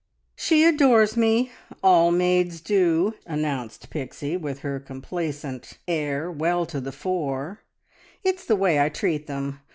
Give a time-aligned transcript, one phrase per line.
[0.35, 1.51] "She adores me
[1.83, 7.59] all maids do," announced Pixie, with her complacent air well to the fore.
[8.23, 9.59] "It's the way I treat them.